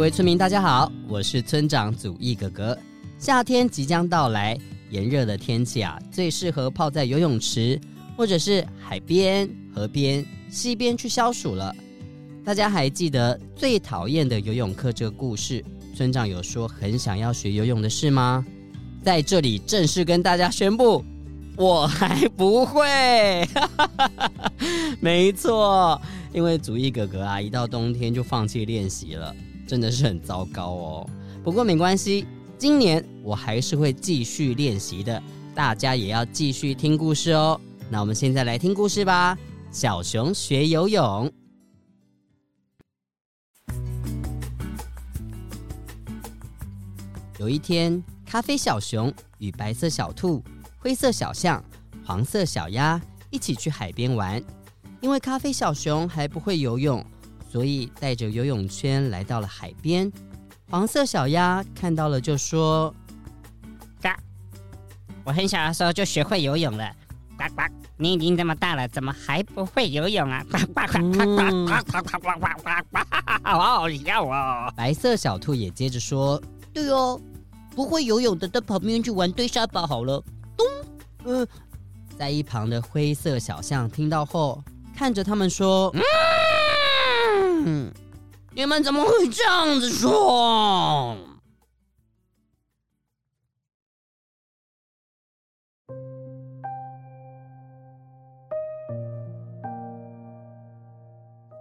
[0.00, 2.76] 各位村民，大家好，我是村长祖义哥哥。
[3.18, 7.78] 夏天即将到来，炎热的天气啊，最适合泡在游泳池，
[8.16, 11.76] 或者是海边、河边、溪边去消暑了。
[12.42, 15.62] 大家还记得最讨厌的游泳课这个故事？
[15.94, 18.42] 村长有说很想要学游泳的事吗？
[19.02, 21.04] 在这里正式跟大家宣布，
[21.58, 23.46] 我还不会。
[24.98, 26.00] 没错，
[26.32, 31.10] 因为祖义哥哥啊，一到冬天就放弃练习了，真的是很糟糕哦。
[31.42, 32.26] 不过没关系，
[32.58, 35.22] 今年我还是会继续练习的。
[35.54, 37.60] 大家也要继续听故事哦。
[37.88, 39.36] 那我们现在来听故事吧。
[39.70, 41.32] 小熊学游泳。
[47.38, 50.42] 有一天，咖啡小熊与白色小兔、
[50.78, 51.64] 灰色小象、
[52.04, 54.42] 黄色小鸭一起去海边玩。
[55.00, 57.02] 因为咖啡小熊还不会游泳，
[57.50, 60.10] 所以带着游泳圈来到了海边。
[60.70, 62.94] 黄色小鸭看到了就说
[64.00, 64.16] ：“嘎，
[65.24, 66.88] 我很小的时候就学会游泳了。
[67.36, 67.62] 呱呱，
[67.96, 70.44] 你已经这么大了，怎么还不会游泳啊？
[70.50, 71.26] 呱呱呱呱呱
[71.66, 72.98] 呱呱呱呱呱！
[73.42, 76.40] 好好笑哦！”白色小兔也接着说
[76.72, 77.20] ：“对哦。”
[77.72, 80.22] 不会游泳的，到旁边去玩堆沙堡好了。
[81.22, 81.46] 咚，
[82.18, 84.62] 在一旁的灰色小象听到后，
[84.94, 86.02] 看着他们说：“嗯，
[88.52, 91.16] 你们怎么会这样子说？”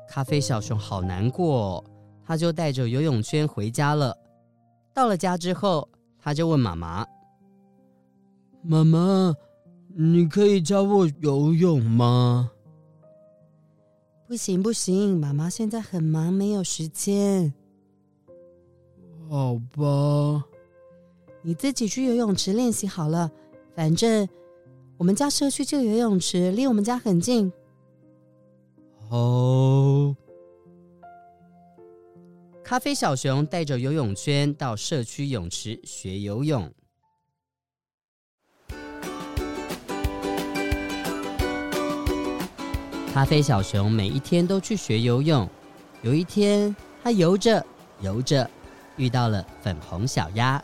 [0.08, 1.84] 咖啡小熊好难过，
[2.26, 4.18] 他就带着游泳圈回家了。
[4.92, 5.88] 到了家之后，
[6.20, 7.06] 他就问妈妈
[8.62, 9.34] ：“妈妈，
[9.96, 12.52] 你可以教我游泳吗
[14.30, 17.52] ？”“不行，不行，妈妈现在很忙，没有时间。
[19.28, 20.46] ”“好吧，
[21.42, 23.32] 你自己去游泳池练习好了。
[23.74, 24.30] 反正
[24.98, 27.52] 我们家社区就有游泳池，离我们家很近。
[29.10, 30.16] ”“好。”
[32.64, 36.72] 咖啡小熊带着游泳圈到社区泳池学游泳。
[43.20, 45.46] 咖啡小熊每一天都去学游泳。
[46.04, 47.62] 有一天，它游着
[48.00, 48.50] 游着，
[48.96, 50.64] 遇到了粉红小鸭。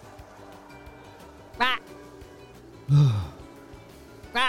[1.57, 1.66] 呱！
[4.31, 4.39] 呱！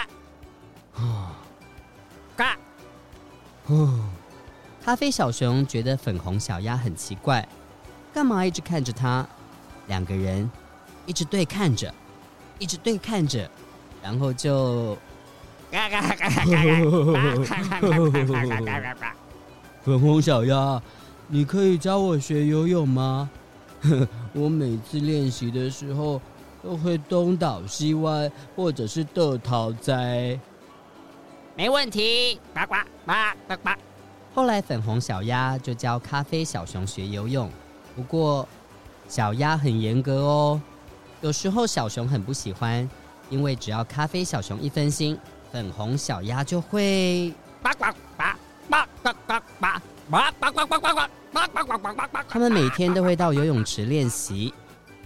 [3.67, 3.75] 呱！
[4.81, 7.45] 咖啡小熊觉得粉红小鸭很奇怪，
[8.13, 9.27] 干嘛一直看着它？
[9.87, 10.49] 两个人
[11.05, 11.93] 一直对看着，
[12.57, 13.51] 一直对看着，
[14.01, 14.97] 然后就……
[19.83, 20.81] 粉红小鸭，
[21.27, 23.29] 你可以教我学游泳吗？
[24.33, 26.21] 我每次练习的时候
[26.63, 30.39] 都会东倒西歪，或者是倒头栽。
[31.55, 32.75] 没问题，呱呱
[33.05, 33.13] 呱
[33.47, 33.69] 呱呱。
[34.33, 37.49] 后来，粉红小鸭就教咖啡小熊学游泳。
[37.95, 38.47] 不过，
[39.07, 40.61] 小鸭很严格哦。
[41.21, 42.87] 有时候小熊很不喜欢，
[43.29, 45.17] 因为只要咖啡小熊一分心，
[45.51, 47.85] 粉红小鸭就会呱呱
[48.17, 48.23] 呱
[48.69, 52.19] 呱呱呱呱呱呱呱呱呱呱呱呱呱。
[52.29, 54.53] 他们每天都会到游泳池练习。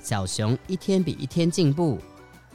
[0.02, 2.00] 小熊一天比一天进步，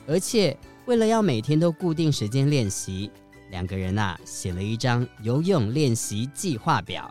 [0.06, 0.56] 而且
[0.86, 3.10] 为了要每天都固定时间练习。
[3.50, 7.08] 两个人呐、啊，写了一张游泳练习计划表：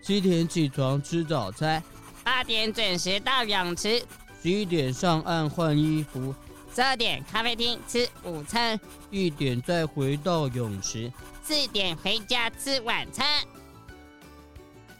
[0.00, 1.82] 七点起床吃早餐，
[2.22, 4.00] 八点准时到泳池，
[4.40, 6.32] 十一点上岸换衣服，
[6.72, 8.78] 十二点咖啡厅吃午餐，
[9.10, 11.12] 一点再回到泳池，
[11.42, 13.26] 四点回家吃晚餐。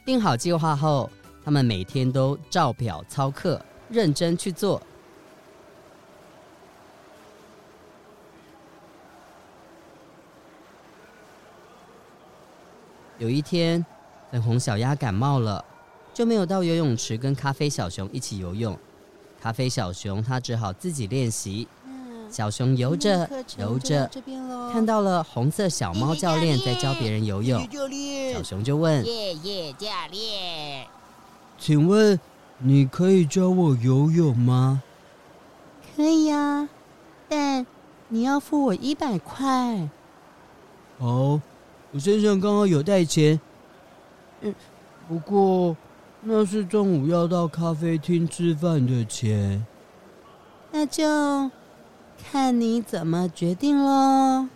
[0.04, 1.08] 定好计划后，
[1.44, 4.82] 他们每天都照表操课，认真去做。
[13.18, 13.84] 有一天，
[14.32, 15.64] 粉红小鸭感冒了，
[16.12, 18.76] 就没有到游泳池跟咖啡小熊一起游泳。
[19.40, 21.66] 咖啡小熊他只好自己练习。
[22.30, 23.28] 小熊游着
[23.58, 24.08] 游着，
[24.72, 27.60] 看到了红色小猫教练在教别人游泳。
[28.32, 30.86] 小熊就问：耶耶教练，
[31.58, 32.20] 请问
[32.58, 34.80] 你可以教我游泳吗？
[35.96, 36.68] 可以呀，
[37.28, 37.66] 但
[38.08, 39.88] 你要付我一百块。
[40.98, 41.42] 哦，
[41.90, 43.40] 我身上刚好有带钱。
[44.42, 44.54] 嗯，
[45.08, 45.76] 不过
[46.22, 49.64] 那是中午要到咖啡厅吃饭的钱。
[50.70, 51.50] 那就。
[52.22, 54.46] 看你怎么决定喽。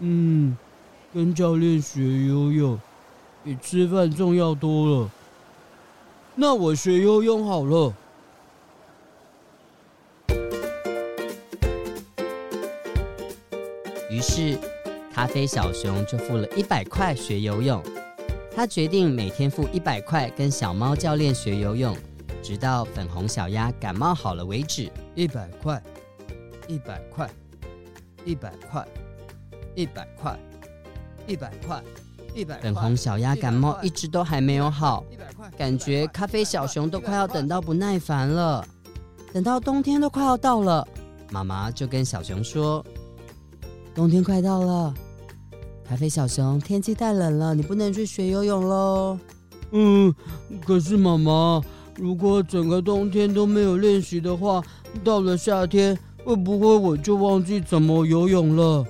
[0.00, 0.54] 嗯，
[1.12, 2.78] 跟教练学游泳
[3.42, 5.10] 比吃饭重要多了。
[6.34, 7.94] 那我学游泳好了。
[14.10, 14.58] 于是，
[15.14, 17.82] 咖啡小熊就付了一百块学游泳。
[18.56, 21.94] 他决定每天付一百块跟小猫教练学游泳，
[22.42, 24.90] 直到粉红小鸭感冒好了为止。
[25.14, 25.82] 一百块。
[26.66, 27.30] 一百块，
[28.24, 28.88] 一百块，
[29.74, 30.38] 一百块，
[31.26, 31.82] 一百块，
[32.34, 32.62] 一百块。
[32.62, 35.04] 粉红小鸭感冒一直都还没有好，
[35.58, 38.66] 感觉咖啡小熊都快要等到不耐烦了。
[39.34, 40.88] 等到冬天都快要到了，
[41.30, 42.82] 妈妈就跟小熊说
[43.94, 44.94] ：“冬天快到了，
[45.88, 49.18] 咖啡小熊，天气太冷了，你不能去学游泳喽。”
[49.72, 50.14] 嗯，
[50.64, 51.60] 可是妈妈，
[51.96, 54.62] 如果整个冬天都没有练习的话，
[55.02, 55.98] 到了夏天。
[56.24, 58.84] 会不会我就忘记怎么游泳了？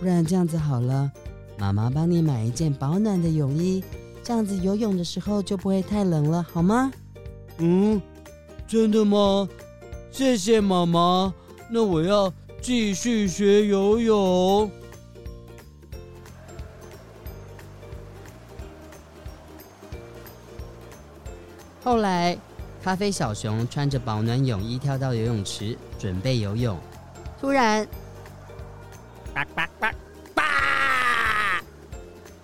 [0.00, 1.12] 不然这样子好了，
[1.58, 3.84] 妈妈帮你买一件保暖的泳衣，
[4.22, 6.90] 这样子游泳的时候就不会太冷了，好吗？
[7.58, 8.00] 嗯，
[8.66, 9.46] 真的吗？
[10.10, 11.34] 谢谢妈妈。
[11.70, 12.32] 那我要
[12.62, 14.70] 继续学游泳。
[21.86, 22.36] 后来。
[22.82, 26.78] 咖啡小熊穿着保暖泳衣跳到游泳池，准备游泳。
[27.40, 27.86] 突然，
[29.34, 29.92] 叭叭叭
[30.32, 30.42] 叭！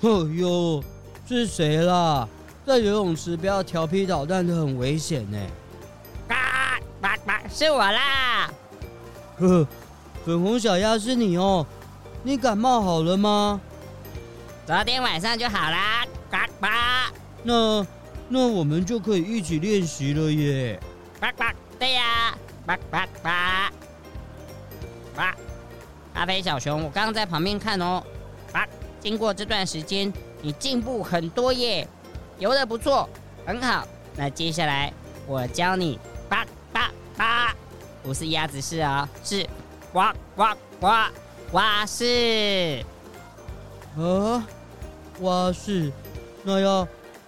[0.01, 0.83] 哎呦，
[1.29, 2.29] 是谁啦？
[2.67, 5.39] 在游泳池不要调皮捣蛋的，很危险呢。
[6.27, 8.51] 叭叭叭，是我啦！
[9.39, 9.67] 呵，
[10.25, 11.65] 粉红小鸭是你哦。
[12.25, 13.61] 你感冒好了吗？
[14.67, 16.05] 昨天晚上就好啦。
[16.29, 17.13] 叭叭，
[17.45, 17.87] 那。
[18.35, 20.81] 那我们就可以一起练习了耶！
[21.21, 21.45] 呱呱，
[21.79, 22.35] 对呀，
[22.65, 23.29] 呱呱呱！
[25.15, 25.21] 呱，
[26.15, 28.03] 咖啡小熊，我刚刚在旁边看哦。
[28.51, 28.61] 呱，
[29.01, 31.87] 经过这段时间，你进步很多耶，
[32.39, 33.07] 游的不错，
[33.45, 33.87] 很好。
[34.17, 34.91] 那接下来
[35.27, 36.37] 我教你，呱
[36.73, 36.79] 呱
[37.19, 37.23] 呱，
[38.03, 39.47] 不是鸭子式啊，是
[39.93, 40.45] 呱呱
[40.81, 40.87] 呱
[41.53, 42.83] 蛙式。
[43.99, 44.43] 啊，
[45.21, 45.93] 蛙式，
[46.43, 46.89] 那要。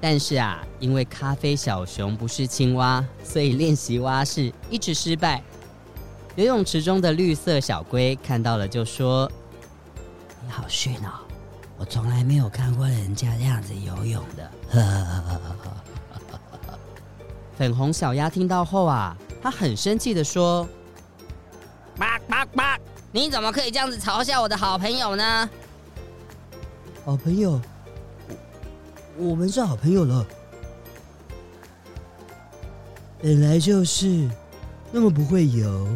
[0.00, 5.42] 但是啊，因为咖啡小熊不是青蛙，所以练习蛙式一直失败。
[6.36, 9.28] 游泳池中的绿色小龟看到了，就说
[10.44, 11.10] ：“你好逊哦，
[11.76, 14.50] 我从来没有看过人家这样子游泳的。
[17.58, 20.64] ”粉红小鸭听到后啊，他很生气的说
[21.98, 22.78] ：“叭叭叭，
[23.10, 25.50] 你怎么可以这样子嘲笑我的好朋友呢？”
[27.04, 27.60] 好朋友。
[29.20, 30.24] 我们是好朋友了，
[33.20, 34.28] 本来就是，
[34.92, 35.88] 那么不会游，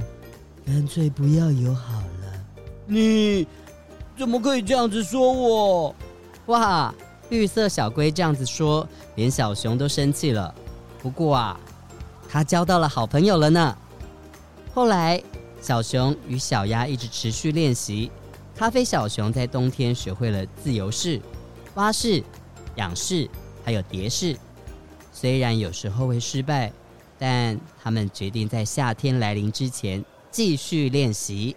[0.67, 2.45] 干脆不要游好了。
[2.85, 3.47] 你
[4.19, 5.95] 怎么可以这样子说我？
[6.47, 6.93] 哇，
[7.31, 10.52] 绿色小龟这样子说，连小熊都生气了。
[11.00, 11.61] 不过啊，
[12.29, 13.76] 他交到了好朋友了呢。
[14.75, 15.23] 后来，
[15.61, 18.11] 小熊与小鸭一直持续练习。
[18.57, 21.21] 咖啡小熊在冬天学会了自由式、
[21.75, 22.21] 蛙式。
[22.76, 23.29] 仰视
[23.64, 24.37] 还有蝶式，
[25.12, 26.73] 虽然有时候会失败，
[27.19, 31.57] 但他们决定在夏天来临之前继续练习。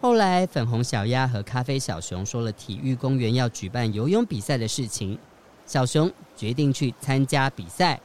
[0.00, 5.16] 后来，粉红小鸭和咖啡小熊说了体育公园要举办游泳比赛的事情，
[5.64, 8.00] 小熊决定去参加比赛。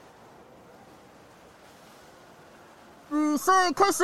[3.09, 4.03] 比赛开始。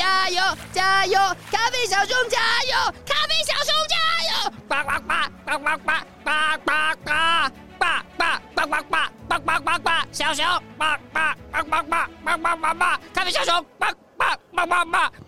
[0.00, 0.40] 加油，
[0.72, 1.18] 加油！
[1.52, 2.38] 咖啡小熊加
[2.70, 2.72] 油！
[3.04, 3.94] 咖啡小熊加
[4.30, 4.32] 油！
[4.66, 5.12] 呱呱呱
[5.44, 5.92] 呱呱呱
[6.24, 6.32] 呱
[6.64, 6.72] 呱
[7.04, 7.84] 呱
[8.16, 8.96] 呱呱呱呱
[9.28, 9.88] 呱呱呱呱！
[10.10, 10.40] 小熊
[10.78, 11.20] 呱呱
[11.52, 11.92] 呱呱呱
[12.24, 12.84] 呱呱呱呱！
[13.12, 13.84] 咖啡小熊呱
[14.16, 14.72] 呱呱呱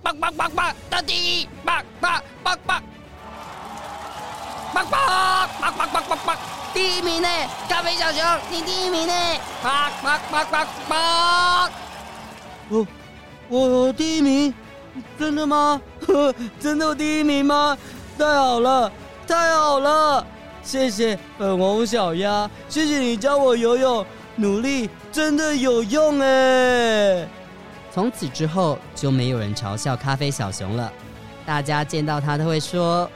[0.02, 0.58] 呱呱呱呱！
[0.88, 1.46] 得第一！
[1.66, 1.68] 呱
[2.00, 2.08] 呱
[2.42, 2.72] 呱呱！
[4.72, 4.96] 呱呱
[5.60, 6.32] 呱呱呱呱呱！
[6.72, 7.28] 第一名呢？
[7.68, 9.12] 咖啡小熊，你第一名呢？
[9.60, 9.68] 呱
[10.00, 10.56] 呱呱呱
[10.88, 10.94] 呱！
[13.48, 14.54] 我我第一名，
[15.18, 15.80] 真的吗？
[16.06, 17.76] 呵， 真的我第一名吗？
[18.18, 18.90] 太好了，
[19.26, 20.26] 太好了！
[20.62, 24.06] 谢谢粉红小鸭，谢谢你教我游泳，
[24.36, 27.26] 努力真的有用哎！
[27.92, 30.92] 从此之后就没有人嘲笑咖啡小熊了，
[31.44, 33.10] 大家见到他都会说。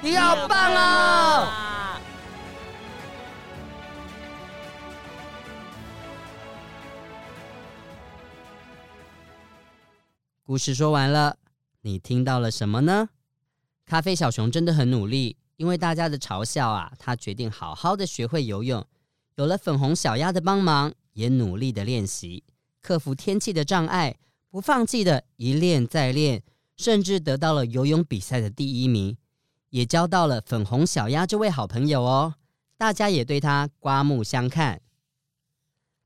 [0.00, 1.48] 你好棒哦！
[10.44, 11.38] 故事说完了，
[11.82, 13.10] 你听到了什么呢？
[13.86, 18.84] 咖啡小熊真的很努力，因为大家的嘲笑啊，他决定好好的学会游泳。
[19.36, 22.42] 有了粉红小鸭的帮忙，也努力的练习，
[22.80, 24.18] 克服天气的障碍，
[24.50, 26.42] 不放弃的一练再练，
[26.76, 29.16] 甚至得到了游泳比赛的第一名。
[29.70, 32.34] 也交到了粉红小鸭这位好朋友哦，
[32.76, 34.80] 大家也对他刮目相看。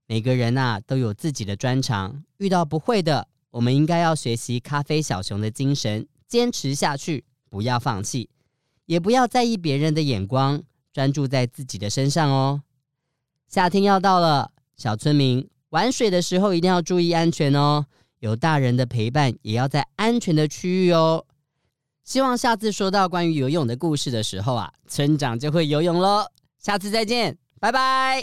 [0.07, 3.27] 每个人呐、都有自己的专长，遇到不会的，
[3.57, 8.29] 我们应该要学习咖啡小熊的精神，坚持下去，不要放弃，
[8.85, 12.61] 也不要在意别人的眼光，专注在自己的身上哦。
[13.49, 17.87] 夏天要到了，小村民玩水的时候一定要注意安全哦，
[18.19, 21.25] 有大人的陪伴，也要在安全的区域哦。
[22.05, 26.27] 希望下次说到关于游泳的故事的时候啊，村长就会游泳喽。
[26.59, 28.23] 下次再见，拜拜。